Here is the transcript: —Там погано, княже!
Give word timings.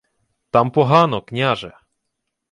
—Там 0.51 0.71
погано, 0.71 1.21
княже! 1.21 1.73